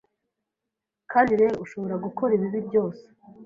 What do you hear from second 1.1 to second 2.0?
Kandi rero ushobora